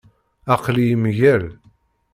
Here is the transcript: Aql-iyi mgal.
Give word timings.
Aql-iyi 0.53 0.95
mgal. 1.03 1.43